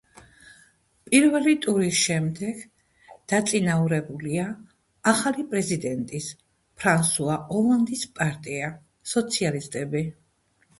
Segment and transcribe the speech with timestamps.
[1.09, 2.63] პირველი ტურის შემდეგ
[3.33, 4.47] დაწინაურებულია
[5.13, 6.33] ახალი პრეზიდენტის,
[6.81, 8.75] ფრანსუა ოლანდის პარტია,
[9.15, 10.07] სოციალისტები.